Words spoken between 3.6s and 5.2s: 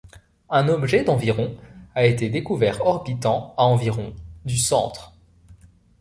environ du centre.